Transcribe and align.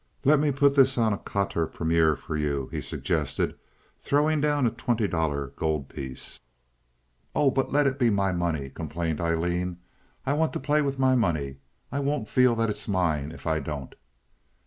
"Let 0.25 0.39
me 0.39 0.49
put 0.51 0.73
this 0.73 0.97
on 0.97 1.15
quatre 1.19 1.67
premier 1.67 2.15
for 2.15 2.35
you," 2.35 2.69
he 2.71 2.81
suggested, 2.81 3.55
throwing 3.99 4.41
down 4.41 4.65
a 4.65 4.71
twenty 4.71 5.07
dollar 5.07 5.49
gold 5.55 5.89
piece. 5.89 6.39
"Oh, 7.35 7.51
but 7.51 7.71
let 7.71 7.85
it 7.85 7.99
be 7.99 8.09
my 8.09 8.31
money," 8.31 8.71
complained 8.71 9.21
Aileen. 9.21 9.77
"I 10.25 10.33
want 10.33 10.53
to 10.53 10.59
play 10.59 10.81
with 10.81 10.97
my 10.97 11.13
money. 11.13 11.57
I 11.91 11.99
won't 11.99 12.27
feel 12.27 12.55
that 12.55 12.69
it's 12.71 12.87
mine 12.87 13.31
if 13.31 13.45
I 13.45 13.59
don't." 13.59 13.93